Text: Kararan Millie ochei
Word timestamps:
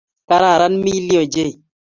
Kararan 0.27 0.73
Millie 0.83 1.17
ochei 1.23 1.51